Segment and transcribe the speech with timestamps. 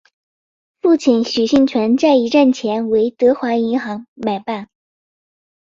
[0.81, 4.67] 父亲许杏泉在一战前为德华银行买办。